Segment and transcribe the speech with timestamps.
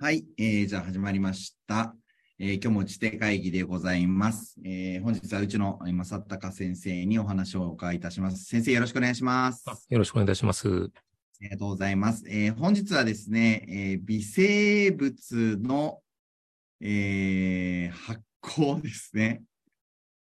[0.00, 1.92] はい、えー、じゃあ始まりました。
[2.38, 4.54] えー、今日も地底会議でございます。
[4.64, 8.44] えー、本日はうちの正隆先生にお話をお伺いいたします。
[8.44, 9.64] 先生、よろしくお願いします。
[9.88, 10.68] よろしくお願いいたします。
[10.68, 10.70] あ
[11.40, 12.24] りがとうございます。
[12.28, 15.98] えー、本日はですね、えー、微生物の、
[16.80, 19.42] えー、発酵ですね。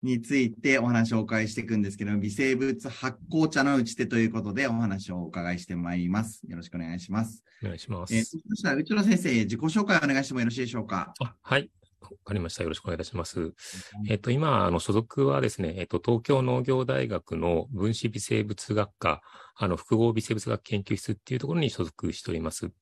[0.02, 6.42] についてお話をお伺いしていくんですけど、微生物発酵茶の打ち手ということでお話をお伺いしてまいります。
[6.48, 7.44] よろしくお願いします。
[7.62, 8.14] お願いします。
[8.14, 11.14] えー、そしたら、内野先生、自己紹介をお願いしてもよろしいでしょうか？
[11.42, 11.70] はい。
[12.00, 12.64] わかりました。
[12.64, 13.40] よろしくお願いいたします。
[13.40, 13.54] うん、
[14.08, 19.22] えっ、と、今、あの、所属はですね、えっ、と、東京農業大学の分子微生物学科、
[19.54, 22.72] あの、複合微生物学研究室っていうところに所属しております。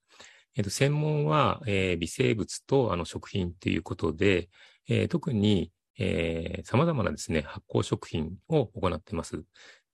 [0.56, 4.48] えっ、と、専門は、えー、微生物と、あの、食品っていうことで、
[4.88, 9.44] えー、特に、えー、様々なですね、発酵食品を行ってます。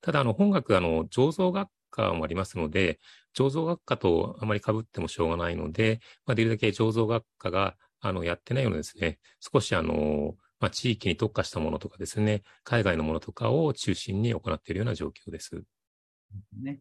[0.01, 2.99] ただ、あの、本学、あの、醸造学科もありますので、
[3.37, 15.61] 醸造学科とあまり被ってもしょうがないので、まあ、できるだけ醸造学科が、あの、やってないようなですね、少しあの、まあ、地域に特化したものとかですね、海外のものとかを中心に行っているような状況です。
[16.61, 16.79] ね。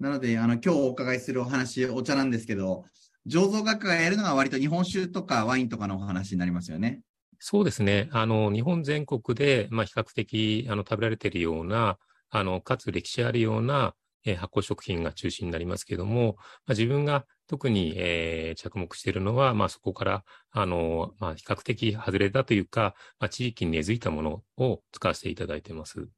[0.00, 2.84] なので、あの、今日お伺いするお話、お茶なんですけど、
[3.26, 7.00] 醸造学科がやるのは割と日本酒とかワインとかのお話になりますよね。
[7.38, 8.08] そうですね。
[8.12, 11.98] あの、日本全国で、まあ、比較的、あの、食べられているような、
[12.30, 26.08] あの、かつ歴史あるような、えー、発酵食品が中心になりますけども、まあ、自分が特に、えー、着目しているのは、まあ、そこから、あの、まあ、比較的外れたというか、まあ、地域に根付いたものを使わせていただいています。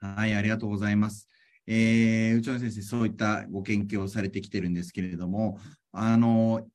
[0.00, 1.28] はい、ありがとうございます。
[1.66, 5.58] えー、内野先生、そういったご研究をされてきてるんですけれども、
[5.92, 6.66] あの、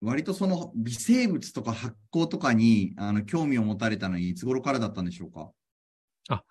[0.00, 5.50] 割とその微生物とか発酵とかにあの興味を持たれたのにいつ頃からだったんでしょうか？
[6.28, 6.44] あ、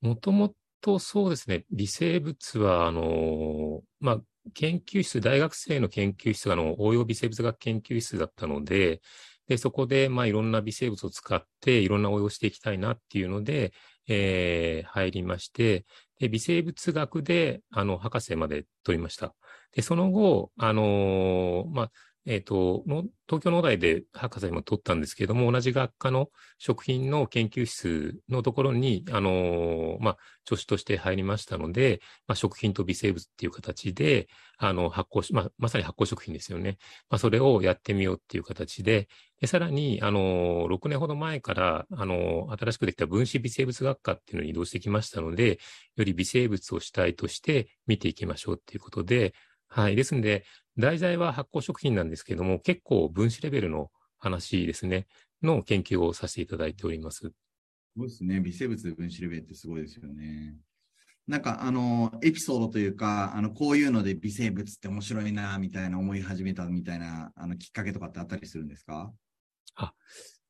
[0.00, 4.20] もともとそうですね、微生物は、あの、まあ、
[4.54, 9.00] 研究室、大学生の研究室があの応用微生物学研究室だったので、
[9.48, 13.72] で、そこで、まあ、いろんな微生物を使って、いろんな応用していきたいなっていうので、
[14.08, 15.84] えー、入りまして、
[16.18, 19.34] で、微生物学で、あの、博士まで取りました。
[19.72, 21.90] で、その後、あのー、まあ、
[22.26, 22.82] えっ、ー、と、
[23.28, 26.28] 東京農大で博士も取ったんですけども、同じ学科の
[26.58, 34.26] 食品の研究室のところに、あの、まあ、助手として入りましたので、まあ、食品と微生物っていう形で、
[34.58, 36.78] あの、発酵、まあ、まさに発酵食品ですよね。
[37.08, 39.08] まあ、それをやってみようっていう形で、
[39.40, 45.60] でさらに、あの、6年ほど前から、あの、新しくできた分子微生物学科っていうのに移動してきましたので、
[45.94, 49.32] より微生物を主体として見ていきましょうっていうことで、
[49.68, 49.96] はい。
[49.96, 50.44] ですんで、
[50.78, 55.06] 題材は発酵食品なんですけども、結構分子レベルの話ですね、
[55.42, 57.32] の研究をさせていただいております。
[57.96, 58.40] そうですね。
[58.40, 60.56] 微生物で分子レベルってすごいですよね。
[61.26, 69.14] なんか、あの、エピソードというか、あの、こういうので微生物って面白いな、みたいな思い始めたみたいな、あの、きっかけとかってあったりするんですか？
[69.74, 69.94] あ、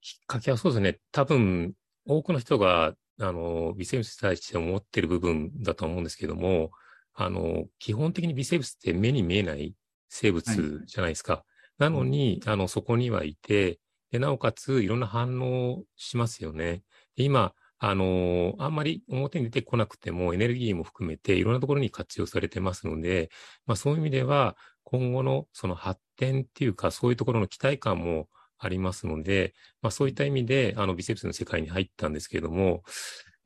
[0.01, 1.01] きっかけはそうですね。
[1.13, 1.75] 多分、
[2.07, 6.73] 多くの人が、あの、微生物に対して思ってる部分だと思うんですけども、
[7.17, 9.75] あの、基本的に微生物って目に見えない
[10.09, 11.33] 生物じゃないですか。
[11.33, 11.45] はい、
[11.79, 16.83] なのに、あの、そこにはいて、で、なおかつ、いろんな反応しますよね。
[17.17, 23.31] で今、あのあんまり表に出てこなくても、エネルギーも含めて、いろんなところに活用されてますので、
[23.67, 28.29] まあそういう意味では、今後のその発展っていうか、そういうところの期待感も
[28.59, 32.83] ありますので、まあそういった意味で、あの、微生物の世界に入ったんですけれども、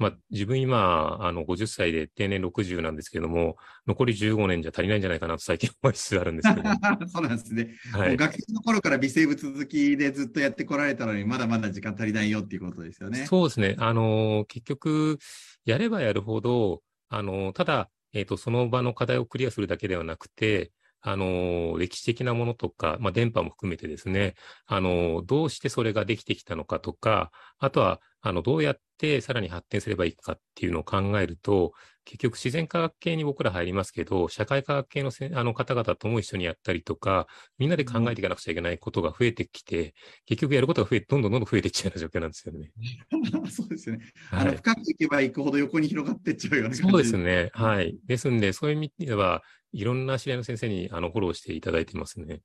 [0.01, 6.63] まあ、自分今、あの、50歳で定年60なんですけども、残り15年じゃ足りないんじゃないかなと最近思いつつあるんですけど。
[7.07, 7.75] そうなんですね。
[7.93, 13.27] はい、学生の頃から微生物好きでずっとやってこられたのに、まだまだ時間足りないよっていうことですよね。
[13.27, 13.77] そうですね。
[13.79, 15.19] あの、結局、
[15.67, 20.73] やればやるほど、あの、ただ、えっ、ー、と、その場の課題をクリアするだけではなくて、
[21.03, 24.35] あの、歴史的なものとか、まあ、電波も含めてですね、
[24.67, 31.73] あの、どうしてそれができてきたのかとか、あとは、あの、どうやってさらに発展すればいいかっていうのを考えると、
[32.05, 37.27] 結局自然科学系に僕ら入りますけど、社会科学系のせあの方々とも一緒にやったりとか、
[37.59, 39.95] みんなで考えていかなくちゃいけないことが増えてきて、
[40.27, 42.73] 結局やることが増えて、どんどんどんどん増えていっちゃうような状況なんですよね。
[43.51, 44.05] そうですよね。
[44.31, 47.51] はい、あの深くいけばいくほど横に広がっていっちゃうようなそうですね。
[47.55, 47.99] はい。
[48.05, 49.43] ですんで、そういう意味では、
[49.73, 52.43] いろんな知り合いの先生にあのフォローしていただいてますね。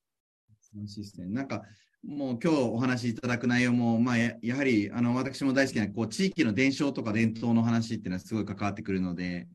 [0.75, 1.27] 楽しいですね。
[1.27, 1.63] なんか、
[2.07, 9.47] もう今日お話しいただく内容も、まあや、やはりあの私も大好きなこう地域の伝承とか伝統の話っていうのはすごい関わってくるので、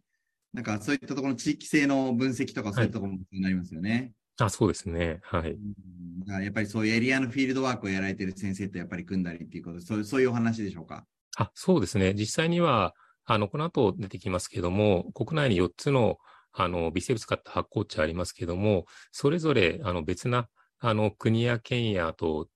[0.53, 4.13] なんかそういったところの地域性の分析とかそういったところもになりますよね。
[4.37, 5.21] はい、あそうですね。
[5.23, 5.57] はい。
[6.27, 11.05] だからやっぱりそういうエリアのフィールドワークをやられている先生とやっぱり組んだりっていうことそういう、そういうお話でしょうか？
[11.37, 12.15] あそうですね。
[12.15, 12.95] 実際には、
[13.25, 16.19] あの、この後出てきますけども、国内に4つの
[16.53, 20.49] あの微生物使った発酵茶ありますけども、それぞれあの別な
[20.81, 22.49] あの、国や県やと、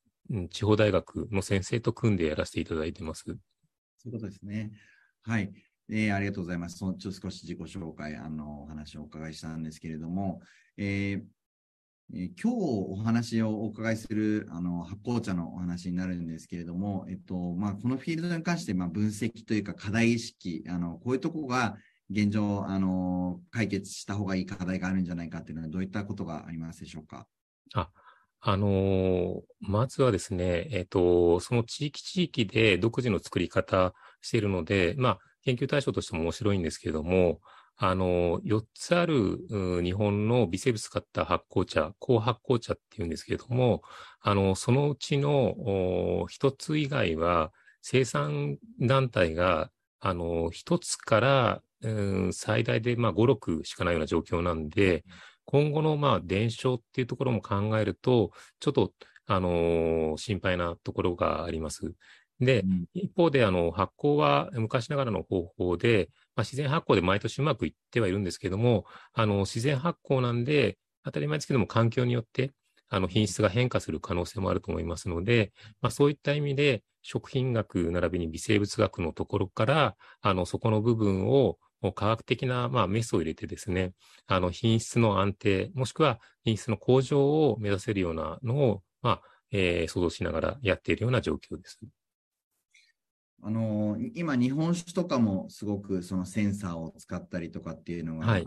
[0.50, 3.25] 地方大学の先生と組んでやらせていただいてます。
[3.26, 3.35] そう
[4.06, 4.73] いうことですね。
[5.23, 5.53] はい。
[5.91, 6.79] えー、ありがとうございます。
[6.79, 10.41] そのちょっと少し自己紹介、あの、お話をお伺いしたんですけれども、
[10.79, 11.23] えー
[12.12, 21.77] えー、今日お話をお伺いするあの発酵茶のお話になるんですけれども、えっとまあ、このフィールドに関して、まあ、分析というか課題意識、あのこういうところが
[22.11, 27.27] 現状あの解決した方がいい課題があるんじゃないかっていうのはどういったことがありますでしょうか？
[27.73, 27.91] あ
[28.46, 37.41] あのー、まずはですね、えっ、と、その地域地域で独自の作り方しているので、まあ、研究対象としても面白いんですけれども、
[37.76, 39.38] あの、4つある
[39.82, 43.82] 日本の微生物使った発酵茶、高発酵茶っていうんですけれども、
[44.20, 45.55] あの、そのうちの
[46.29, 47.50] 1つ以外は、
[47.81, 49.70] 生産団体が、
[50.00, 55.02] あの、1つから、うん、最大で、まあ、5、6しかないような状況なんで、
[55.44, 58.93] 今後の、まあ、伝承っていうところも考えると、ちょっと、
[59.26, 61.94] あのー、心配なところがあります。
[62.41, 72.52] で、うん、一方で、あの、発酵は昔ながらの方法で、まあ、自然発酵で毎年うまくいってはいるんですけども、あの、自然発酵なんで、当たり前ですけども、環境によって、
[72.88, 81.58] あの、品質が変化する可能性もあると思いますので、まあ、そういった意味で、食品学並びに微生物学のところから、あの、そこの部分を、
[81.92, 83.92] 科学的な、まあ、メスを入れてですね、
[84.26, 87.20] あの、品質の安定、もしくは品質の向上
[87.50, 91.81] を目指せるようなのを、まあ、えー、想像しながらやっているような状況です。
[93.42, 98.40] あの今、日本酒とかもすごくそのセンサーを使ったりとかっていうのがあっ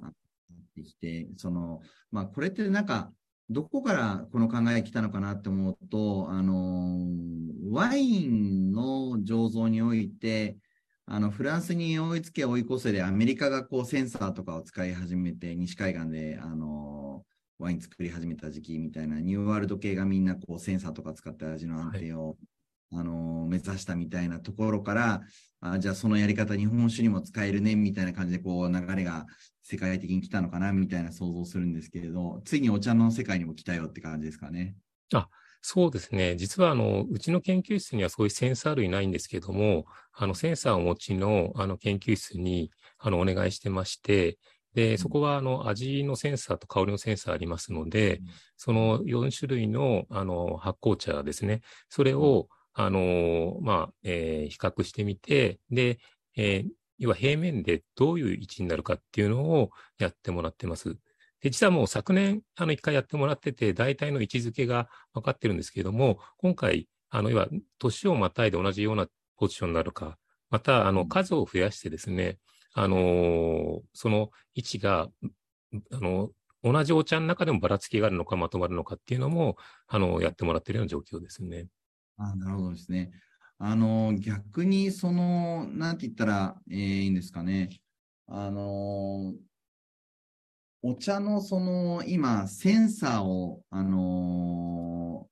[0.76, 1.82] てきて、はい、その
[2.12, 3.12] まあ、これってなんか、
[3.50, 7.08] どこからこの考えが来たのかなって思うと、あの
[7.72, 10.58] ワインの醸造において、
[11.10, 17.24] あのフランスに追いつけ追い越せでアメリカがこうセンサーとかを使い始めて西海岸であの
[17.60, 22.36] ワイン作り始めた時期みたいなニューワールド系がみんなこうセンサーとか使って味の安定を
[22.92, 25.22] あの目指したみたいなところから
[25.62, 29.28] あじゃあそのやり方日本酒にも使えるねみたいな感じでこう流れが
[29.64, 34.76] 世界的に来たのかなみたいな想像するんですけれどついにお茶の世界にも来たよって感じですかね。
[35.14, 35.30] あ
[35.62, 36.36] そうですね。
[36.36, 44.38] 実は、あの、うちの研究室にはそういうセンサー類ないんですけども、あの、センサーをお持ちの、あの、研究室に、あの、お願いしてまして、
[44.74, 48.22] で、そこは、あの、味のセンサーと香りのセンサーありますので、
[48.58, 51.62] その4種類の、あの、発酵茶ですね。
[51.90, 55.98] それを、あの、まあ、えー、比較してみて、で、
[56.36, 56.70] えー、
[57.00, 60.98] 要は平面でどういう位置になるかっていうのをやってもらってます。
[61.42, 67.48] で、実はもう昨年、あの、一回やってもらってて、大体の位置づけが分かってるんですけれども、今回、あの、要は、
[67.80, 69.08] 年をまたいで同じような
[69.38, 70.18] ポジションになるか、
[70.50, 72.40] また、あの、数を増やしてですね、
[72.74, 75.10] あのー、その位置が、
[75.92, 76.32] あの、
[76.64, 79.58] 同じお茶の中でもばらつきがあるのかまとまるのかっていうのも、
[79.88, 81.68] あの、やってもらってるような状況ですね。
[82.18, 83.12] あなるほどですね。
[83.60, 87.70] あの、逆に、その、なんて言ったら、えー、いいんですかね。
[88.28, 89.34] あの、
[90.90, 95.28] お茶のその、今、センサーを、あの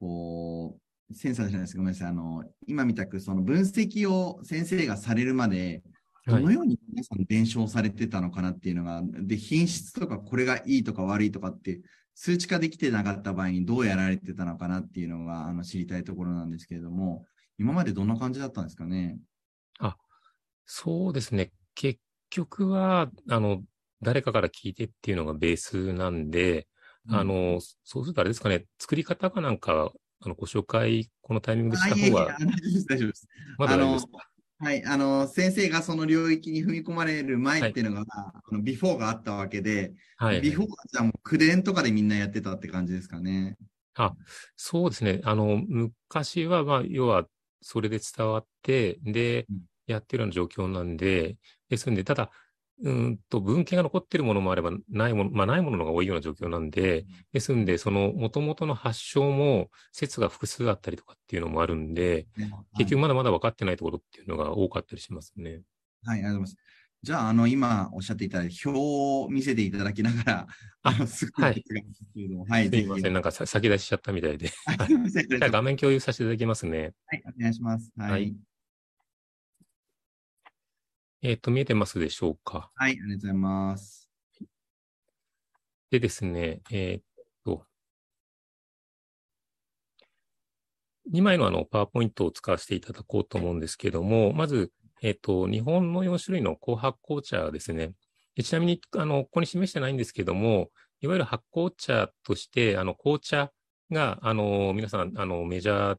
[0.00, 0.76] こ
[1.10, 2.08] う、センサーじゃないですか、ごめんなさい。
[2.08, 5.84] あの、今みたく、その分析を先生がされるまで、
[6.26, 11.80] どのように皆さん伝承されてたのかなっていうのが、はい、で、品質とかこれがいいとか悪いとかって
[12.16, 17.26] 数値化できてなかった場合にどうやられてたのかなっていうのがあの知りたいところなんですけれども、
[17.58, 19.18] 今までどんな感じだったんですかね？
[19.78, 19.96] あ、
[20.66, 21.52] そうですね。
[21.76, 23.62] 結局は、あの、
[24.02, 26.66] 誰かから聞いてっていうのがベースなんで、
[27.08, 29.92] うん、あの、そうするとあれですかね、作り方かなんか、
[30.24, 32.36] あの、ご紹介、このタイミングでした方が。
[32.38, 33.28] 大丈夫です、 大丈夫です。
[33.58, 34.28] まだ大丈夫ですか？
[34.58, 38.06] はい、あの、先生がその領域に踏み込まれる前っていうのが、はい、
[38.50, 43.56] あのビフォーがあったわけで、はい、ビフォーはじゃあもう口伝とかでみんなやってたって感じですかね。
[43.94, 44.14] あ、
[44.56, 45.20] そうですね。
[45.24, 47.26] あの、昔は、まあ、要は、
[47.60, 49.46] それで伝わって、で、
[49.86, 51.36] やってるような状況なんで、
[51.68, 52.30] ですんで、ただ、
[52.80, 62.26] うんと、文献が残ってるものもあれば、ないもの、まあ、ないもののが多いような状況なんで、ですんで、その、元々の発祥も、説が複数あったりとかっていうのもあるんで、
[62.76, 65.62] 結局まだまだ分かってないところっていうのが多かったりしますね。
[66.04, 66.56] はい、ありがとうございます。
[67.04, 70.46] じゃあ、あの、今おっしゃっていただいた表を見せていただきながら、
[70.82, 72.68] あの、すごいはい。
[72.68, 74.48] すいません、なんか先出ししちゃったみたいで。
[74.48, 76.94] じゃあ、画面共有させていただきますね。
[77.06, 77.92] はい、お願いします。
[77.96, 78.36] はい、はい
[81.24, 82.72] えっ、ー、と、見えてますでしょうか？
[82.74, 84.10] はい、ありがとうございます。
[85.90, 87.02] でですね、えっ、
[87.44, 87.64] と、
[91.12, 97.92] 2枚のあの、パワーポイントを使わせていただこうと思うんですけども、まず、えっ、と、日本の4種類の高発酵茶ですね。
[98.42, 100.70] ちなみに、あの、ここに示してないんですけども、
[101.02, 103.52] いわゆる発酵茶として、あの、紅茶
[103.92, 105.98] が、あの、皆さん、あの、メジャー、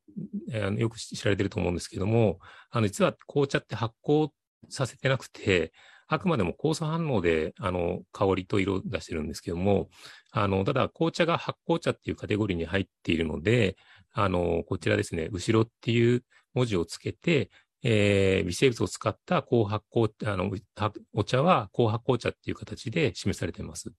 [0.52, 2.40] えー、よく知られてると思うんですけども、
[2.72, 4.30] あの、実は紅茶って発酵
[4.70, 5.74] させてなくて、
[6.08, 9.90] あくまでも酵素反応で、あの、香りと色を出してるんですけども、
[10.32, 13.78] あの、ただ、紅茶が発酵茶っていうカテゴリーに入っているので、
[14.12, 17.50] あの、こちらですね、後ろっていう文字をつけて、
[17.86, 20.50] えー、微生物を使った高発酵、あの、
[21.14, 23.92] お茶は高発酵茶っていう形で示されています。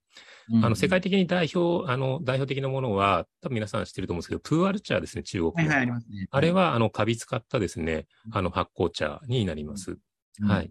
[0.50, 6.26] うん、あの、世界的に代表、あの、代表的なものは、多分皆さん知ってると思うんですけど、プーアル茶ですね、中国はいはい、ありますね。
[6.30, 9.90] あれは、あの、カビ使ったですね、あの、発酵茶になります。
[9.90, 9.98] うん、
[10.40, 10.70] はい。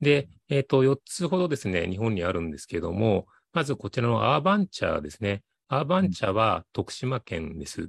[0.00, 5.42] で、えっ、ー、と、4つほどですね、日本にあるんですけども、まずこちらのアーバン茶ですね。
[5.68, 7.88] アーバン茶は徳島県です。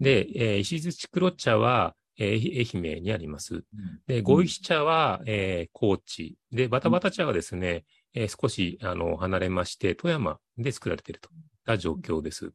[0.00, 3.64] で、えー、石槌黒茶は、えー、愛媛にあります。
[4.06, 6.36] で、五石茶は、えー、高知。
[6.52, 12.52] で、バタバタ茶はですね、えー、少し、あの、離れまして、富山で作られているといった状況です。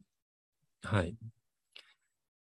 [0.82, 1.16] はい。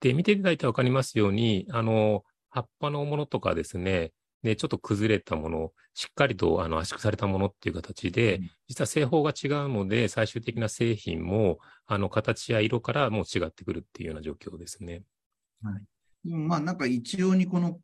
[0.01, 4.13] で、見ていただいてわかりますように、あの、葉っぱのものとかですね、
[4.43, 15.03] で、ちょっと崩れたもの、しっかりとあの圧縮されたものっていう形で、実は製法が違うので、最終的な製品も、あの、形や色からもう違ってくるっていうような状況ですね。
[15.63, 16.29] はい。
[16.29, 17.81] まあ、なんか一様にこの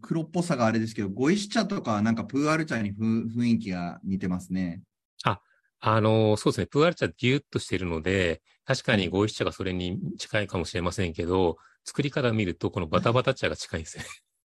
[0.00, 4.82] 黒っぽさがあれですけど、ゴイシ茶とかなんかプーアル茶に雰囲気が似てますね。
[5.24, 5.40] あ、
[5.80, 6.66] あのそうですね。
[6.66, 14.04] プーアル茶ギュッとしているので、確かにゴイシ茶がそれに近いかもしれませんけど、作り方を見ると、このバタバタ茶が近いんですね。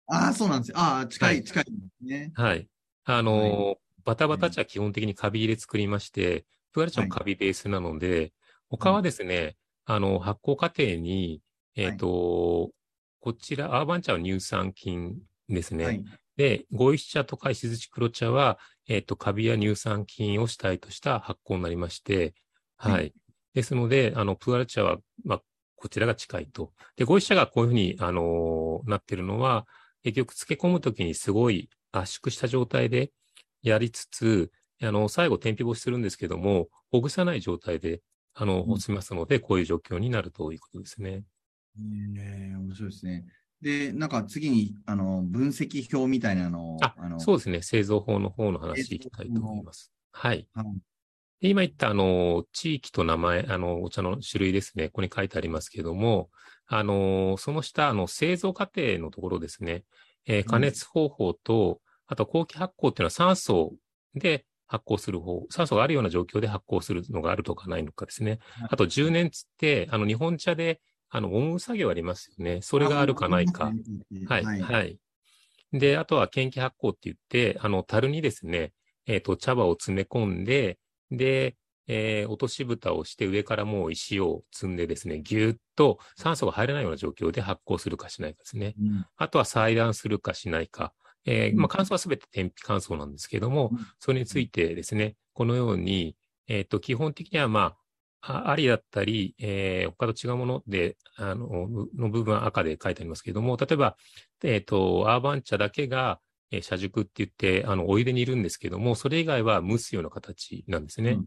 [0.06, 0.78] ああ、そうなんですよ。
[0.78, 2.32] ああ、近い、はい、近いですね。
[2.34, 2.68] はい。
[3.04, 8.32] あのーはい、バタバタ茶は基本的にカビ入れ作りまして、プーアル茶もカビベースなので、
[8.68, 11.40] 他はですね、あの、発酵過程に、
[11.76, 12.70] えっ、ー、と、
[13.20, 15.16] こちら、アーバン茶は乳酸菌
[15.48, 15.84] ですね。
[15.84, 16.04] はい、
[16.36, 18.58] で、合石茶とか石槌黒茶は、
[18.88, 22.34] えっ、ー、と、カビや乳酸菌を主体とした発酵になりまして、
[22.76, 22.92] はい。
[22.92, 23.14] はい、
[23.54, 25.42] ですので、あの、プーアル茶は、まあ、
[25.76, 26.72] こちらが近いと。
[26.96, 29.66] で、合石茶がこういうふうに、あのー、なってるのは、
[30.06, 33.10] 結局、漬け込むときにすごい圧縮した状態で
[33.62, 41.24] やりつつ、あの、最後、天日干しするんですけども、ほぐさない状態で、あの、干しますので、うん、こういう状況になるということですね。
[42.16, 43.26] ええ面白いですね。
[43.60, 46.84] で、なんか次に、あの、分析表みたいなのを。
[46.84, 47.62] あ、あのそうですね。
[47.62, 49.90] 製造法の方の話いきたいと思います。
[50.12, 50.46] はい。
[50.54, 50.70] はい、で
[51.40, 54.86] 今言った、あの、地域と名前、あの、お茶の種類ですね。
[54.86, 56.30] ここに書いてありますけども、
[56.66, 59.84] あの、その下、あの、製造過程のところですね。
[60.26, 61.78] えー、加熱方法と、うん、
[62.08, 63.74] あと後期発酵っていうのは酸素
[64.14, 68.40] で発酵する方、酸素があるような状況で発酵するのがあるとかないのかですね。
[68.68, 72.60] あと10年つって、あの、日本茶であの、温作業ありますよね。
[72.62, 73.72] それがあるかないか。
[74.28, 74.98] はい、はい。
[75.72, 78.72] で、あとは研究発酵って言って、あの、樽にですね、
[79.06, 80.78] えっ、ー、と、茶葉を詰め込んで、
[81.10, 81.56] で、
[81.88, 88.74] えー、落とし蓋をして上からもう石を積んでですね、ぎゅっと酸素が入らないような状況で発酵するかしないかですね。
[88.80, 90.92] うん、あとは裁断するかしないか。
[91.24, 96.16] えー、まあ、乾燥はすべて天日乾燥なんですけども、それについてですね、このように、
[96.48, 97.74] えっ、ー、と、基本的にはま
[98.20, 103.96] あ、ありだったり、えー、他と違うもので、あの、の部分は赤で書いてありますけれども、例えば、
[104.42, 111.12] えっ、ー、と、アーバン茶だけが、えー、車熟って言って、あの、お湯で煮るんですけども、それ以外は蒸すような形なんですね。
[111.12, 111.26] うん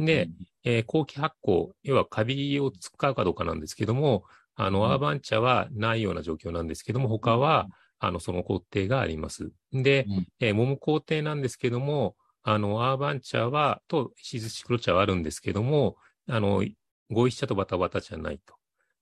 [0.00, 0.28] うん、で、
[0.64, 4.24] えー、後期発酵、要はカビを使うかどうかなんですけども、
[4.54, 9.52] あの、アーバン茶はないような状況なんですけども、他は、あの、その工程があります。
[9.72, 10.06] で、
[10.40, 15.96] えー、揉む工程なんですけども、あの、アーバン茶は、と、石寿司黒茶はあるんですけども、
[16.28, 16.64] あの、
[17.10, 18.54] 合意し茶とバタバタじゃないと。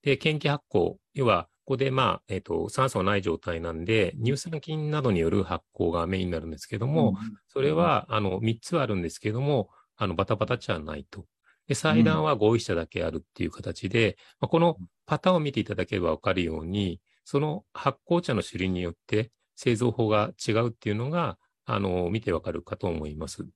[0.03, 0.97] で、研気発酵。
[1.15, 11.27] 要は、ここで、まあ、えっ、ー、と、酸素がない状態なんで、乳酸菌などによる発酵がメインになるんですけども、うん、それは、あの、3つはあるんですけども、あの、バタバタじゃないと。
[11.67, 23.47] で、祭壇は合意者だけあるっていう形で、まあ、このパターンを見ていただければわかるように、その発酵茶の種類によって製造法が違うっていうのが、あの、見てわかるかと思います。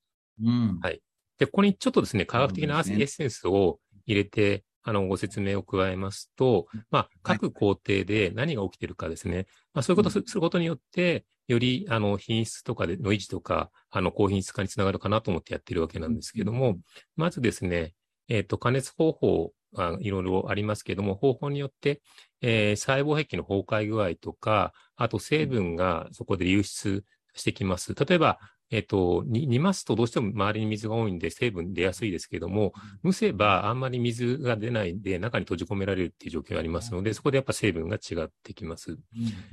[0.43, 0.79] うん。
[0.83, 1.01] はい。
[1.39, 9.47] で、ここにちょっとですね、科学的なエッセンスを入れて、あの、ご説明を加えますと、まあ、各工程で何が起きているかですね。
[9.75, 16.79] まあ、そういうことをすることによって、より、あの、品質とかでの維持とか、あの、高品質化につながるかなと思ってやってるわけなんですけども、
[17.17, 17.95] まずですね、
[18.29, 22.03] えっ、ー、と、加熱方法、あいろいろありますけども、方法によって、
[22.43, 27.95] えー、細胞壁の崩壊具合とか、あと成分がそこで流出してきます。
[27.95, 28.39] 例えば、
[28.73, 32.73] えっと、煮ますとどうしても周りに水が多いんで成分出やすいですけども、
[33.05, 38.99] 蒸せばあんまり水が出ないで中に閉じ込められるっていう状況がありますので、そこでやっぱ成分が違ってきます。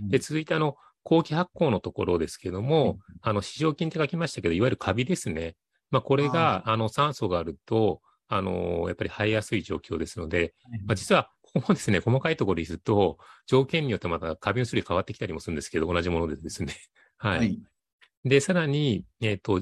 [0.09, 5.55] で、続いてあの、後期発酵のところですけども、あの、市場菌って書きましたけど、いわゆるカビですね。
[5.91, 10.53] まあ、これが、あの、酸素があると、あの、やっぱり生えやすい状況ですので、
[10.87, 16.73] まあ、実は、ここもですね、細かいところで言うと、条件によってまたカビの種類変わってきたりもするんですけど、同じものでですね。
[17.17, 17.39] はい。
[17.39, 17.59] はい、
[18.25, 19.61] で、さらに、えっ、ー、と、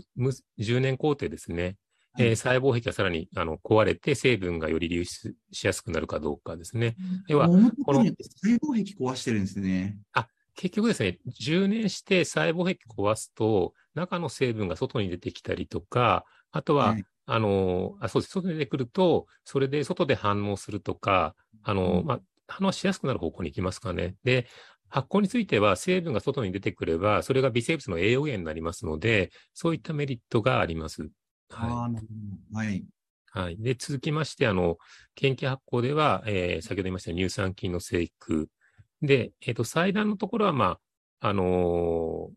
[0.60, 1.78] 10年工程ですね。
[2.20, 6.96] えー、細胞壁がさらにあの壊れて成分がより流出しやすくなるかどうかですね。
[7.28, 8.12] 要は、この細
[8.58, 10.00] 胞壁壊してるんですね。
[10.14, 18.32] あ、結局ですね、10年して細胞壁壊すと、中の成分が外に出てきたりとか、あとは、はい、あの、あ、そうです。
[18.32, 24.16] 外に出てくると、それで外で反応するとか、あの、うん、まあ、反応しやすくなる方向に行きますかね。
[24.24, 24.48] で、
[24.90, 31.10] 発酵については成分が外に出てくれば、それが微生物の栄養源になりますので、そういったメリットがあります。
[31.50, 32.56] はい。
[32.56, 32.86] はい。
[33.32, 33.58] はい。
[33.58, 34.78] で、続きまして、あの、
[35.16, 38.50] 研究発酵では、えー、先ほど言いました乳酸菌の生育。
[39.02, 40.80] で、えっ、ー、と、祭壇のところは、ま
[41.20, 42.30] あ、あの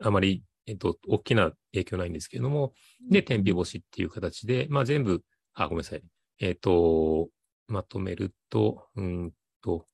[0.00, 2.72] ー、あまり、えっ、と、大きな影響ないんですけれども、
[3.10, 5.22] で、天日干しっていう形で、まあ、全部、
[5.54, 6.02] あ、ごめんなさい。
[6.38, 7.28] えっ、と、
[7.66, 9.86] まとめると、うんと、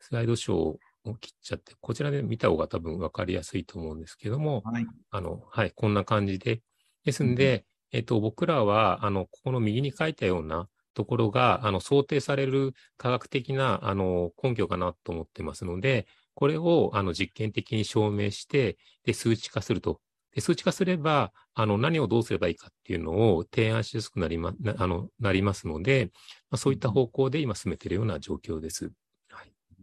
[0.00, 6.62] スライドショーを切っちゃって、こちらで見た方が多分分かりやすいと思うんですけども、はい、あの、はい、こんな感じで、
[7.04, 20.00] ですんで、えっと、僕らは、あの、ここの右に書いたようなところが、あの、想定される科学的な、あの、根拠かなと思ってますので、これを、あの、実験的に証明して、で、数値化すると。
[20.32, 26.10] で、数値化すれば、あの、何をどうすればいいかっていうのを提案しやすくなりま、あの、なりますので、
[26.50, 28.92] まあ、そういった方向で今進めているような状況です。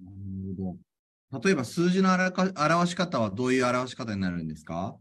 [0.06, 0.16] はい。
[0.16, 1.44] なるほど。
[1.44, 4.98] 例えば、数字の表し方はどういう表し方になるんですか？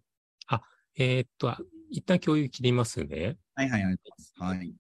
[0.48, 0.62] あ、
[0.96, 1.54] えー、っと、
[1.90, 3.36] 一旦共有切りますね。
[3.54, 3.96] はいはい、あり
[4.38, 4.46] が。
[4.46, 4.74] はい。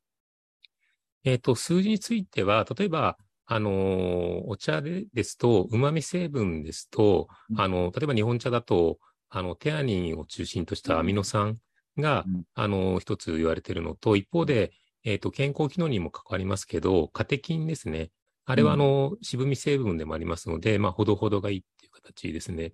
[1.24, 11.58] えっ、と、数字については、例えば、あのー、お茶でですと、旨味成分ですと、うん、あの、例えば日本茶だと、あの、テアニンを中心としたアミノ酸
[11.96, 14.72] が、うん、あの、一つ言われているのと、一方で、
[15.04, 18.10] えっ、ー、と、健康機能にも関わりますけど、カテキンですね。
[18.46, 22.72] あれは、あの、渋み成分でもありますので、まあ、ほどほどがいいっていう形ですね。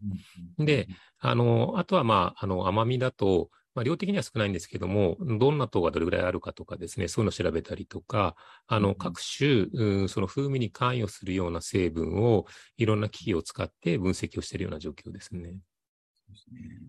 [0.59, 0.87] で、
[1.19, 12.45] あの、あとは、まあ、あの、甘みだと、まあ、量的には少ないんですけども、どんな糖がどれぐらいあるかとかですね、そういうのを調べたりとか、あの、各種、うん、その風味に関与するような成分を、
[12.77, 15.57] いろんな機器を使って分析をしているような状況ですね。
[16.27, 16.81] そうですね。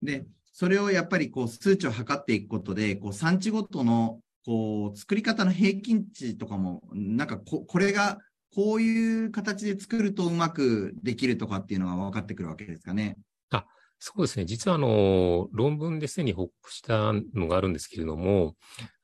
[0.00, 8.18] で、それをやっぱりこう数値を測っていくことで、こう産地ごとのこう作り方の平均値とかも、なんかここれが
[8.54, 13.16] こういう形で作るとうまくできるとかっていうのが分かってくるわけですかね。
[13.50, 13.66] あ
[13.98, 14.44] そうですね。
[14.44, 18.54] 実は、あの、論文ですでに報告したのがあるんですけれども、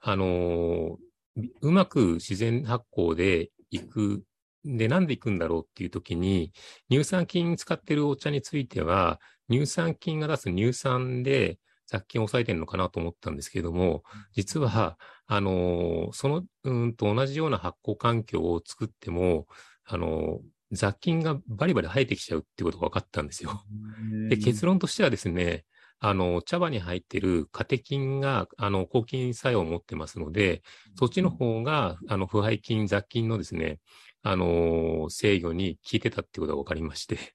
[0.00, 0.96] あの、
[1.60, 4.22] うまく自然発酵で行く、
[4.64, 6.52] で、なんで行くんだろうっていう時に、
[6.88, 9.18] 乳酸菌使ってるお茶については、
[9.50, 11.58] 乳酸菌が出す乳酸で
[11.92, 14.02] 雑菌を抑えてるのかなと思ったんですけれども、
[14.32, 19.46] 実は、あの、その、うんと同じような発酵環境を作っても、
[19.84, 23.62] あの、雑菌がバリバリ生えてきちゃうってことが分かったんですよ。
[24.30, 25.64] で、結論としてはですね、
[26.00, 30.62] あの、茶葉に入っているカテキンが、あの、抗菌作用を持ってますので、
[30.98, 33.80] そっちの方が、あの、腐敗菌、雑菌のですね、
[34.22, 37.34] あの、制御に効いてたってことが分かりまして。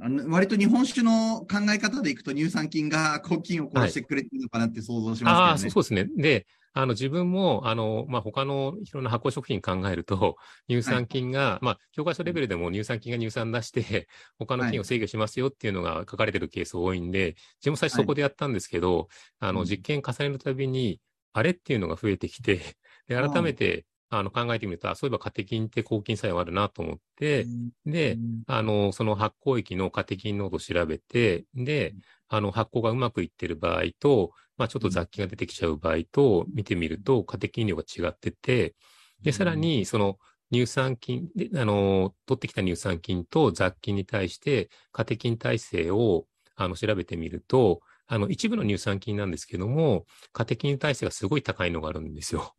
[0.00, 5.34] あの割と日本酒の考え方でいくと乳酸菌が抗菌を殺してくれてるのかなって想像しますけどね。
[5.42, 6.08] はい、あそうですね。
[6.16, 10.36] で、あの、自分も、あの、まあ、他のいろんな発酵食品考えると、
[10.68, 14.06] 乳酸菌が、はい、まあ、教科書レベルでも乳酸菌が乳酸出して、
[14.38, 19.06] 他の菌を制御しますよっていうのが書かれてるケース多いんで、自分も最初そこでやったんですけど、はい、
[19.40, 21.00] あの、実験重ねるたびに、
[21.32, 22.60] あれっていうのが増えてきて、
[23.08, 27.50] で、改めて、あの、考えてみると、そういえばカテキンって抗菌作用あるなと思って、
[27.84, 31.96] で、あの、その発酵液のカテキン濃度を調べて、で、
[32.28, 38.74] あの、発酵がうまくいってる場合と、まあ、ちょっと雑菌が出てきちゃう場合と見てみると、カテキン量が違ってて、
[39.22, 40.18] で、さらに、その、
[40.52, 52.54] 乳酸菌で、あの、取ってきた乳酸菌と雑菌に対して、カテキン耐性を、あの、調べてみると、あの、一部の乳酸菌なんですけども、カテキン耐性がすごい高いのがあるんですよ。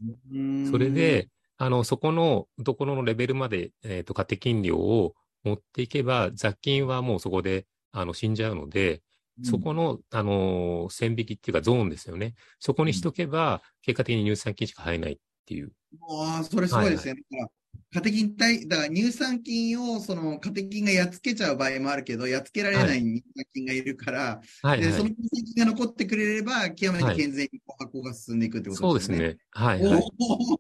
[0.64, 1.30] それで、
[1.62, 9.02] あの、そこのところのレベルまで、えっ、ー、と、カテキン量を持っていけば、雑菌はもうそこで、あの、死んじゃうので、
[9.44, 12.36] そこの、あのー、線引きっていうかゾーンですよね。
[12.60, 15.74] そこにしとけば、結果的に乳酸菌しか生えないっていう。
[16.10, 17.12] ああ、それすごいですね。
[17.12, 17.50] はいはい、
[17.92, 29.18] カテキン体、だから乳酸菌を、その、カテキンがやっつけちゃう場合もあるけど、やっつけられない乳酸菌がいるから、はい、で、その乳酸菌が残ってくれれば、極めて健全に発酵が進んでいくってことですね。
[29.18, 29.40] そうですね。
[29.52, 30.04] はい、はい。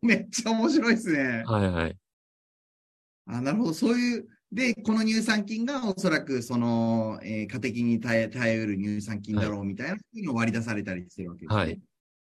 [0.01, 1.43] おめっちゃ面白いですね。
[1.45, 1.97] はいはい。
[3.27, 3.73] あ、なるほど。
[3.75, 11.61] そういう、で、この乳酸菌がおそらくその、えー、カテキンに耐え、耐えうる乳酸菌だろうみたいなふうに割り出されたりしてるわけですね。
[11.61, 11.79] はい。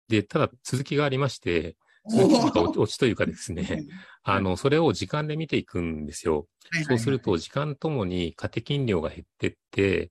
[0.08, 1.76] で、ただ続きがありまして、
[2.10, 3.84] 落ちというかですね、
[4.22, 6.46] あの、それを時間で見ていくんですよ。
[6.86, 10.10] そうすると、時間ともにカテキン量が減ってって、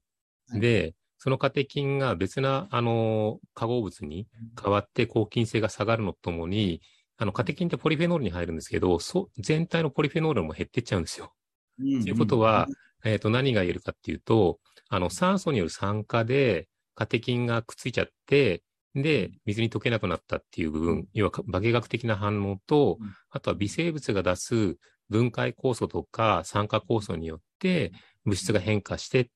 [0.49, 0.60] はい。
[0.60, 4.27] で、そのカテキンが別な、あの、化合物に
[4.62, 6.81] 変わって抗菌性が下がるのともに、
[7.17, 11.33] あの、カテキンってポリフェノールに入るんですけど、そ全体のポリフェノールも減ってっちゃうんですよ。
[11.77, 12.67] とということは、
[13.03, 18.63] えっ、と、何が言えるかっていうと、あの、酸素による酸化で、カテキンがくっついちゃって、
[18.95, 24.78] で、水に溶けなくなったっていう部分、要は化学的な反応とうん、あとは微生物が出す
[25.10, 27.91] 分解酵素とか酸化酵素によって
[28.26, 29.30] 物質が変化して、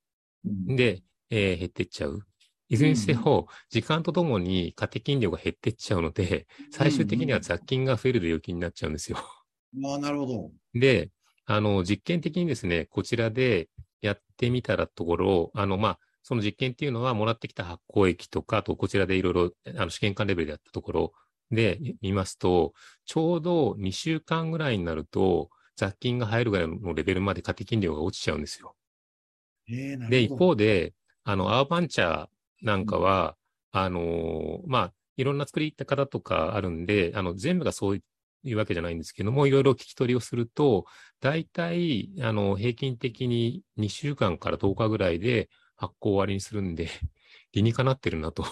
[0.45, 2.21] うんで、えー減ってっちゃう。
[2.69, 9.17] いずれにせよ、時間とともにカテキン量が減ってっちゃうので、最終的には雑菌が増える病気になっちゃうんですよ。
[9.83, 10.51] ああ、なるほど。
[10.73, 11.11] で、
[11.45, 13.69] あの、実験的にですね、こちらで
[14.01, 15.99] やってみたらところ、あの、まあ、
[16.31, 21.13] その実験っていうのは、もらってきた発酵液とか、あと、こちらでいろいろ、あの、試験管レベルでやったところ
[21.51, 22.71] で見ますと、
[23.03, 28.77] ちょうど2週間ぐらいになると、雑菌が入るぐらいのレベルまでカテキン量が落ちちゃうんですよ。
[29.67, 30.09] ええ、なるほど。
[30.09, 30.93] で、一方で、
[31.25, 32.27] あの、アーバンチャー
[32.61, 33.35] なんかは、
[33.73, 40.85] あの、まあ、いろんな作り方とかあるんで、あの、全部がそういうわけじゃないんですけども、いろいろ聞き取りをすると、
[41.19, 45.49] 大体、あの、平均的に2週間から10日ぐらいで
[45.81, 46.87] 発酵終わりにするんで、
[47.53, 48.45] 理にかなってるなと。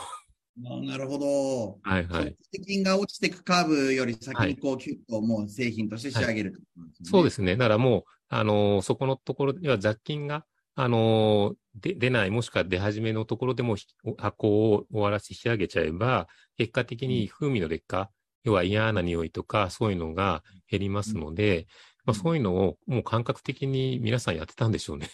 [0.57, 1.79] なるほど。
[1.83, 2.25] はいはい。
[2.25, 7.09] カテキンが落ちていくカーブより先にこう、キュッともう製品として仕上げるってことなんですね。
[7.09, 7.55] そうですね。
[7.55, 13.85] だからもう、あのそこのところでは雑菌が、あので出ない、もしくは出始めのところでもひ
[14.17, 18.11] 発酵を終わらせて仕上げちゃえば、結果的に風味の劣化、
[18.43, 21.67] 要は嫌な匂いとか、そういうのが減りますので、
[22.05, 25.09] まあ、そういうのをもう感覚的に皆さんやってたんでしょうね。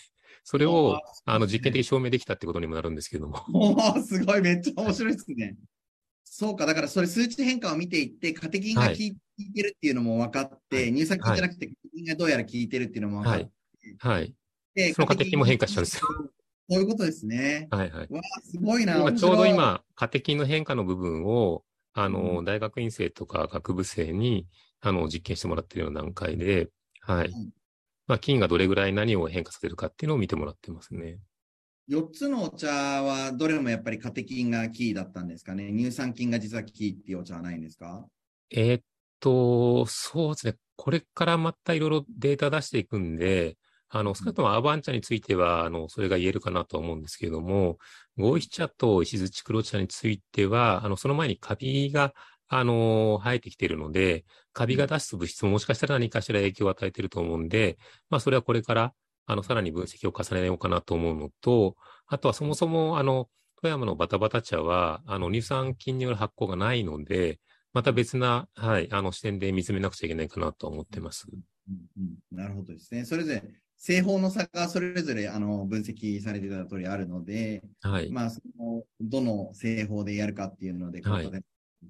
[0.46, 3.44] それを、あの、実験的に証明できたってことにもなるんですけども。
[3.52, 5.58] おーすごい、めっちゃ面白いですね。
[6.24, 9.16] そうか、だからそれ数値変化を見ていって、カテキンが効い
[9.56, 13.50] てるっていうのも分かって、はい乳酸菌じゃなくて、カテキンがどうやら効いてるっていうのも分かって、
[13.98, 14.36] はい。
[14.76, 16.02] でそのカテキンも変化しちゃうんですよ。
[16.70, 17.68] そういうことですね。
[17.72, 18.08] はいはい。
[18.12, 18.98] わあ、すごいな。
[18.98, 24.46] 今ちょうど今、カテキンの変化の部分を、あの、うん大学院生とか学部生に、
[24.82, 26.70] あの、実験してもらっているような段階で、
[27.02, 27.50] はいうん。
[28.08, 31.20] まあ、菌がどれぐらい何を変化させるかっていうのを見てもらってますね。
[31.90, 35.72] 4つのお茶はどれもやっぱりカテキンがキーだったんですかね。
[35.72, 38.06] 乳酸菌が実はキーっていうお茶はないんですか？
[38.50, 38.82] えーっ
[39.20, 40.56] と、そうですね。
[40.76, 43.58] これからまたいろいろデータ出していくんで、
[43.90, 47.78] あの、少なくともアーバン茶については、あの、それが言えるかなとは思うんですけれども、
[48.18, 52.14] 合石茶と石槌黒茶については、あの、その前にカビが、
[52.48, 57.78] あの、生えてきているので、カビが出す物質ももしかしたら何かしら影響を与えていると思うんで、
[58.10, 58.94] まあ、それはこれから、
[59.26, 61.76] あの、さらに分析を重ねようかなと思うのと、
[62.08, 63.30] あとはそもそも、あの、
[63.62, 67.40] 富山のバタバタ茶は、あの、乳酸菌による発酵がないので、
[67.74, 71.28] また別な、はい、あの視点で見つめなくちゃいけないかなと思ってます。
[71.30, 71.40] うん。
[71.98, 73.04] うん、なるほどですね。
[73.04, 73.44] それぞれ、
[73.76, 78.10] 製法の差がそれぞれあの分析されてた通りあるので、はい。
[78.12, 81.30] まあ、そのどの製法でやるかっていうので、はい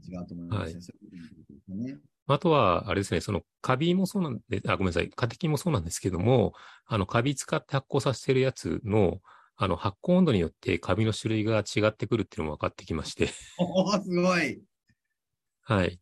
[0.07, 0.81] 違うと思いますね。
[1.83, 1.97] はい。
[2.27, 6.53] あとは、あれですね、そのカビもそうなんで、あ、ごめんなさい、カテキンもそうなんですけども、
[6.85, 9.21] あの、カビ使って発酵させてるやつの、
[9.57, 14.61] あの、発酵温度によってカビの種類が違ってくるっていうのも分かってきまして、おーすごい。
[15.63, 15.99] はい。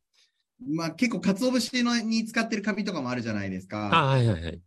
[0.59, 4.07] まあ、結構、鰹節のに使ってるカビとかもあるじゃないですあ、か。
[4.07, 4.61] はいはいはい。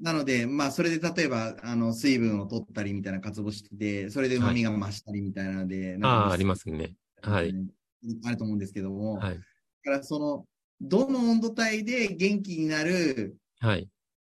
[0.00, 6.94] なので、まあ、それで例えば、あの、水分を取ったりみたいな鰹節で、それで旨味が増したりみたいなので、あなんかあ、ありますね。
[7.22, 7.58] はい。
[8.24, 9.34] あると思うんですけども、はい。
[9.34, 9.40] だ
[9.84, 10.44] からその、
[10.80, 13.88] どの温度帯で元気になるはい。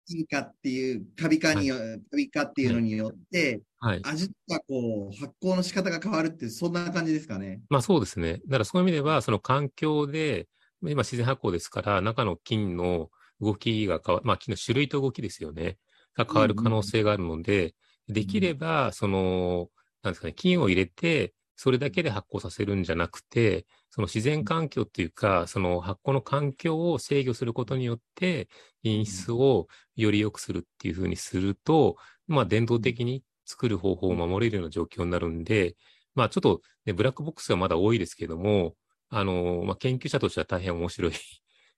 [0.07, 1.77] 菌かっていう、カビかによ、
[2.11, 4.01] カビかっていうのによって、はい。
[4.05, 7.61] 味とかこう、発酵の仕方が変わるって、そんな感じですかね。
[7.69, 8.41] まあそうですね。
[8.47, 10.49] だからそういう意味では、その環境で、
[10.83, 15.79] 今自然発酵ですから、中の菌の動きが変わ、まあ菌の種類と動きですよね。
[16.15, 17.75] が変わる可能性があるので、
[18.09, 19.71] できれば、その、
[20.03, 28.49] なんですかね、菌を入れて、それだけで発酵させるんじゃなくて、その自然環境っていうか、その発酵の環境を制御することによって、
[28.83, 35.77] 品質をより良くするっていうふうにすると、まあ伝統的に作る方法を守れるような状況になるんで、
[36.15, 38.75] まあちょっと、ね、ブラックボックスがまだ多いですけども、
[39.09, 41.13] あの、まあ研究者としては大変面白い、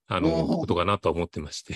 [0.06, 1.74] あの、ことかなとは思ってまして。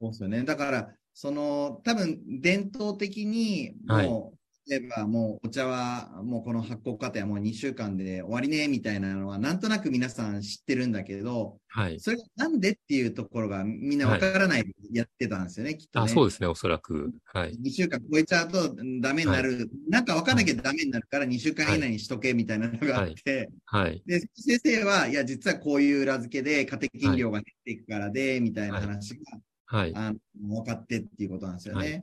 [0.00, 0.44] そうですよね。
[0.44, 12.00] だから、その、多分、伝統的に、はいもう、例えばもうお茶はもうこの発酵過程はもう2週間で終わりねみたいなのはなんとなく皆さん知ってるんだけど、はい。
[12.00, 16.04] それがなんでっていうところがみんなわからないでやってたんですよね、きっと、ね。
[16.04, 17.12] あ、そうですね、おそらく。
[17.32, 17.52] はい。
[17.54, 24.02] 2週間超えちゃうとダメになる、なんかわかんなきゃダメになるから2週間以内にしとけみたいなのがあって、はい。
[24.04, 29.20] で、先生は、いや、実はこういう裏付けで、カテキン量が減っていくからで、みたいな話が、
[29.66, 29.92] はい。
[29.94, 30.18] あの
[30.56, 32.02] 分かってっていうことなんですよね。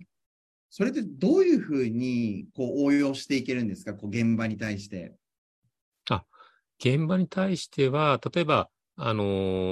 [0.70, 5.16] はそれってどういうふうにこう応用していけるんですか、こう現場に対して。
[6.80, 9.24] 現場に対しては、例えば、あの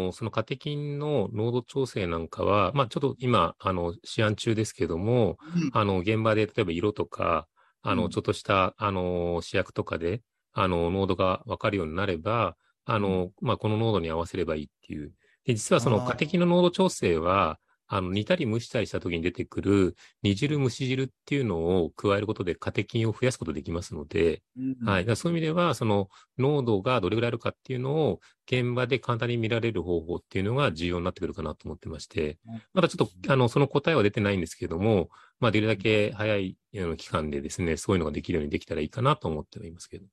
[0.09, 5.71] ーそのカテキンの濃度調整なんかは、まあ、ちょっと今、あの、試案中ですけども、うん。
[5.73, 7.47] あの、現場で、例えば色とか、
[7.81, 8.09] あの、うん。
[8.09, 10.21] ちょっとした、あの、試薬とかで、
[10.53, 12.55] あの、濃度がわかるようになれば、
[12.85, 15.11] あの、まあ、この濃度に合わせればいいっていう。
[15.45, 16.07] で、実はそのあー。
[16.07, 25.15] カテキンの濃度調整は、あの、煮たり蒸したりした時に出てくる煮汁、蒸し汁っていうのを加えることでカテキンを増やすことできますので、うんはい。
[25.15, 36.57] そういう意味では、その濃度がどれぐらいあるかっていうのを現場で簡単に見られる方法っていうのが重要になってくるかなと思ってましてうん、まだちょっと、あの、その答えは出てないんですけども、まあ、できるだけ早い
[36.97, 40.05] 期間でですね、そういうのができるようにできたらいいかなと思ってはいますけど。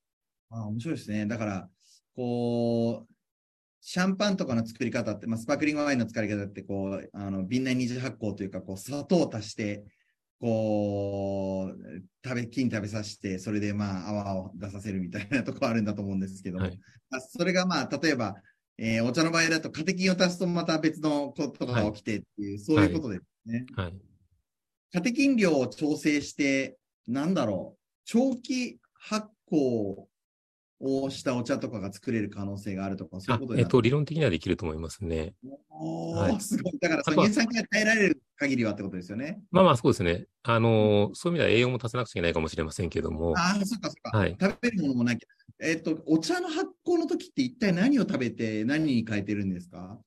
[0.50, 1.26] あ面白いですね。
[1.26, 1.70] だから、
[2.14, 3.11] こう、
[3.84, 9.82] シャンパンとかの作り方って、まあ、スパークリングワインの作り方って、こう、あの、瓶内二次発酵というか、こう、砂糖を足して、
[10.40, 16.78] こう、食べ、菌食べさせて、それでまあ、泡を出させるみたいなところあるんだと思うんですけども、はい
[17.10, 18.36] まあそれがまあ、例えば、
[18.78, 23.66] えーお茶の場合だとカテキンを足すとまた別のことが起きてっていう、そういうことですね。
[23.76, 23.94] はい。
[24.92, 30.06] カテキン量を調整して、なんだろう、長期発酵
[30.82, 35.34] をしたお茶とかが作れる可能性があるとか、そういあうこと、でえっと、理論的にはできると思いますね。
[35.70, 36.78] おーはいすごい。
[36.80, 39.40] だから、その乳酸菌が耐えられる限りはってことですよね。
[39.50, 40.26] まあまあ、そうですね。
[40.42, 44.18] あの、そういう意味では栄養も足さなくちゃいけないかもしれませんけども、ああ、そっかそっか。
[44.18, 45.28] はい食べるものもなきゃ。
[45.60, 50.00] えっ、と、お茶の発酵の時って一体何を食べて何に変えてるんですか？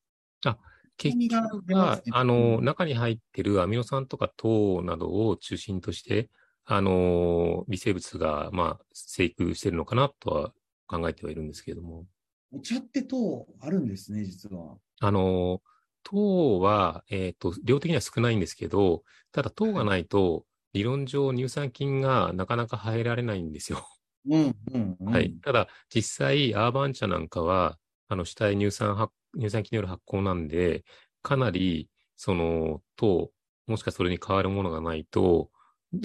[0.98, 6.30] 結何が局はあの、中に入ってるアミノ酸とか糖などを中心として、
[6.66, 10.54] あの、微生物が、まあ、生育してるのかなとは
[10.88, 12.06] 考えてはいるんですけれども、
[12.52, 14.78] お茶って糖あるんですね、実は。
[15.02, 15.62] あの、
[16.04, 23.86] 糖は、えっ、と、量的には少ないんですけど、ただ糖がないと、理論上乳酸菌がなかなか入られないんですよ。
[24.30, 25.14] うん、うん、うん。
[25.14, 25.34] はい。。
[25.42, 30.84] ただ、実際、アーバン茶なんかは、あの、主体乳酸発、乳酸菌による発酵なんで、
[31.22, 33.32] かなり、その、糖、
[33.68, 35.50] もしくはそれに変わるものがないと、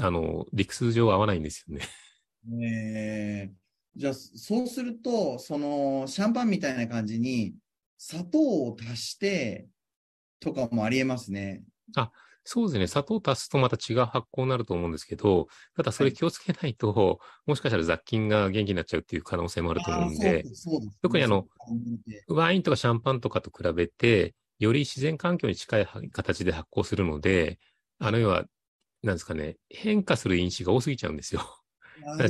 [0.01, 1.85] あの、理屈上合わないんですよね。
[2.65, 3.60] えー、
[3.97, 7.55] じゃあ、そうすると、その、シャンパンみたいな感じに、
[7.99, 9.69] 砂糖を足して、
[10.41, 11.65] とかもありえますね。
[12.45, 12.87] そうですね。
[12.87, 20.47] 砂糖足すとまた違う発酵になると思うんですけど、ただそれ気をつけないと、もしかしたら雑菌が元気になっちゃうっていう可能性もあると思うんで、
[21.03, 21.47] 特にあの
[22.29, 27.59] ワインとかシャンパンとかと比べて、より自然環境に近い形で発酵するので、
[27.99, 28.47] あの要は、
[29.03, 31.60] なんですかね、変化する因子が多すぎちゃうんですよ。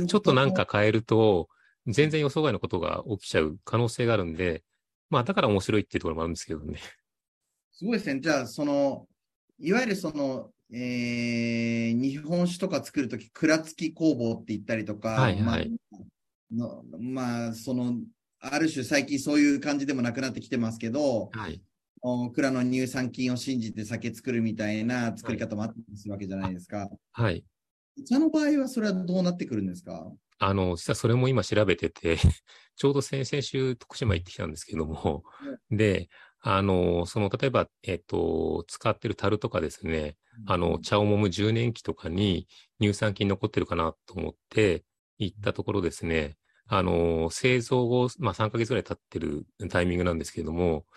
[0.07, 1.49] ちょっとなんか変えると、
[1.87, 4.63] 全然予想外のことが起きちゃう可能性があるんで、
[5.09, 6.79] まあだから面白いっていうところもあるんですけどね。
[7.71, 8.19] すごいですね。
[8.21, 9.07] じゃあ、その、
[9.59, 15.59] いわゆるその、えー、日本酒とか作るとき、蔵付き工房って言ったりとか、はいはいまあ
[16.53, 17.95] の、まあ、その、
[18.39, 21.61] ある種最近そういう感じでもなくなってきてますけど、はい。
[22.03, 26.89] お蔵の乳酸菌を信じて酒作るみたいな作り方もあったりするわけじゃないですか。
[27.11, 27.43] はい。
[28.01, 30.11] お茶の場合はそれはどうなってくるんですか？
[30.39, 32.17] あの、実はそれも今調べてて、
[32.75, 35.23] ちょうど先々週徳島行ってきたんですけども、
[35.69, 36.09] で、
[36.39, 42.47] あの、その、例えば、えっと、使ってる樽とかですね、あの、茶を揉む10年期とかに
[42.81, 44.83] 乳酸菌残ってるかなと思って
[45.19, 50.87] 行ったところですね、あの、製造後、まあ3ヶ月ぐらい経ってるタイミングなんですけども、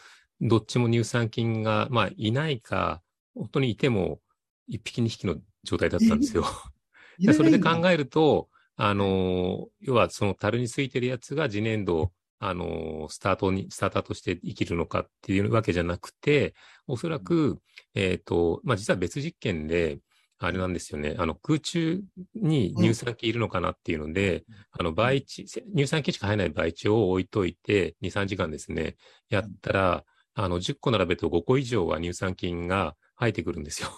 [0.41, 3.03] どっちも乳酸菌が、まあいないか、
[3.35, 4.23] 本当にいても
[4.69, 6.45] 一匹二匹の状態だったんですよ。
[7.19, 16.55] でそれで考えると、あの、要はその樽についてるやつが次年度、あの、スタートに、スターターとして生きるのかっていうわけじゃなくて、
[16.87, 17.61] おそらく、
[17.95, 19.99] えっ、と、まあ、実は別実験で、
[20.39, 21.15] あれなんですよね。
[21.19, 22.03] あの、空中
[22.35, 28.97] に乳酸菌いるのかなっていうので、あの、培地、乳酸菌しか入らない培地を置いといて、2、3時間ですね、
[29.31, 33.89] やったら、あの、10個並べると5個以上は乳酸菌が入ってくるんですよ。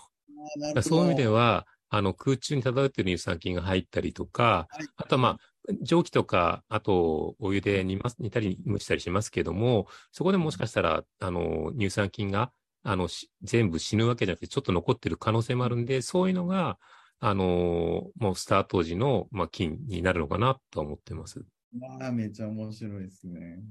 [0.82, 5.38] そういう意味では、あの、空中に漂っている乳酸菌が入ったりとか、はいあとはまあ、
[5.82, 16.78] 蒸気とか、あと、お湯で煮ます、煮たり蒸したりしますけども、そこでもしかしたら、あの、乳酸菌が、あの、し全部死ぬわけじゃなくて、ちょっと残ってる可能性もあるんで、そういうのが、
[17.18, 21.44] あのもうスタート時の、まあ、金になるのかなと思ってます。
[21.80, 23.62] わあ、めっちゃ面白いですね。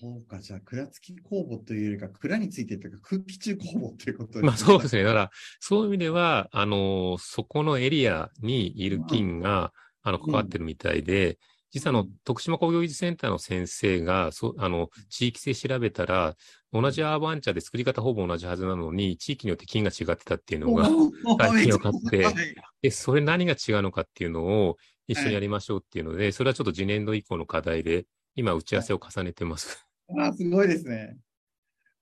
[0.00, 4.46] そうか、じゃあ、蔵付き工房というよりか、蔵についてというか、空気中工房ということですね。
[4.48, 5.02] まあそうですね。
[5.02, 9.72] だから、そういう意味では、あの、そこのエリアにいる菌が、
[10.02, 11.38] あの、関わってるみたいで、
[11.70, 16.34] 実はあの、徳島工業技術センターの先生が、そあの、地域性調べたら、
[16.72, 20.94] 同じアーバン茶で作り方ほぼ同じはずなのに、地域によって菌が違ってたっていうのが、
[21.38, 22.38] 最近分かって、
[22.82, 28.06] で、それ何が違うのかっていうのを一緒にやりましょうっていうので、それはちょっと次年度以降の課題で、
[28.38, 29.84] 今打ち合わせを重ねてます。
[30.16, 31.18] あ、すごいですね。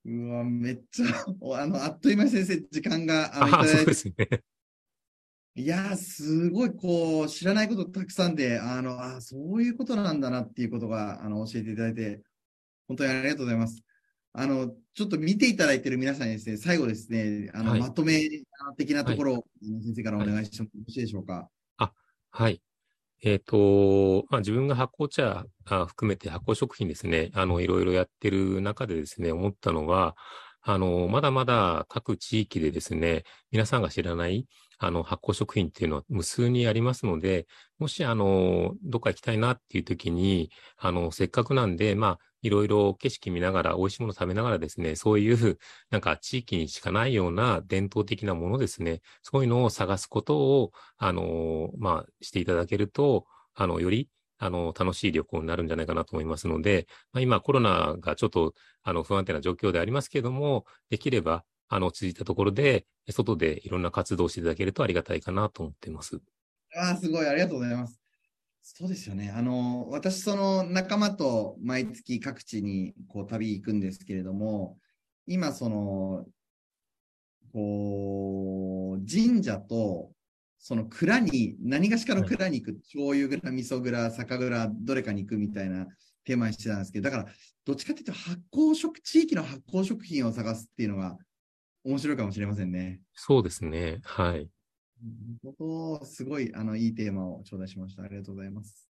[0.04, 1.06] うわ、めっちゃ、
[1.62, 4.42] あの、あっという間に先生、時間が、ああ、そうですね。
[5.54, 12.22] いやすごい、こう、知らないことたくさんで、あの、あそういうことなんだなっていうことが、あの、教えていただいて、
[12.86, 13.82] 本当にありがとうございます。
[14.34, 18.20] あの、ちょっと見ていただいている皆さんにですね、最後ですね、あの、はい、まとめ
[18.76, 21.48] 的なところを、はい、先生からお願いしてもよろしいでしょうか？
[21.78, 21.94] あ、
[22.30, 22.60] はい。
[23.26, 30.14] えっ、ー、と、まあ、自分が発酵茶あ含めて発酵食品ですね、あの、いろいろやってる中でですね、思ったのは、
[30.62, 34.46] あの、まだまだ各地域でですね、皆さんが知らない、
[34.78, 37.48] あの、発酵食品っていうのは無数にありますので、
[37.80, 45.58] もし、あの、どっか行きたいなっていう時に、あの、せっかくなんで、まあ、いろいろ景色見ながら、美味しいもの食べながらですね、そういう、
[45.90, 66.20] なんか地域にしかないような伝統的なものですね、そういうのを探すことを、あの、まあ、していただけると、あの、より、あの、楽しい旅行になるんじゃないかなと思いますので、まあ、今コロナがちょっと、あの、不安定な状況でありますけれども、できれば、あの、続いたところで、外でいろんな活動をしていただけるとありがたいかなと思っています。
[66.76, 68.05] ああ、すごい、ありがとうございます。
[68.68, 69.30] そうですよね。
[69.30, 74.76] あの、私、その仲間と毎月各地にこう旅行くんですけれども、
[75.24, 76.26] 今、その、
[77.52, 80.10] こう、神社と、
[80.58, 85.86] その蔵に、何がしかの蔵に行く、はい、醤油蔵、味噌蔵、酒蔵、どれかに行くみたいな
[86.24, 87.32] テーマにしてたんですけど、だから、
[87.64, 91.16] どっちかっていうと発酵食、地域の発酵食品を探すっていうのが
[91.84, 93.00] 面白いかもしれませんね。
[93.14, 94.00] そうですね。
[94.02, 94.50] はい。
[95.42, 95.54] 本
[95.98, 98.02] 当、すごい、あの、いいテーマを頂戴しました。
[98.02, 98.88] ありがとうございます。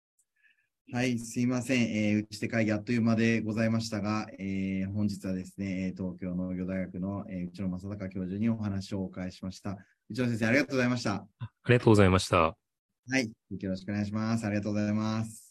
[0.92, 1.82] はい、すいません。
[1.84, 9.78] えー、打ち手会議あっという間でございましたが、えー、本日はですね、東京農業大学の、えー、内野正孝教授にお話をお伺いしました。
[10.10, 11.28] 内野先生、ありがとうございました。
[11.40, 12.38] ありがとうございました。
[12.38, 12.56] は
[13.20, 14.46] い、よろしくお願いします。
[14.46, 15.49] ありがとうございます。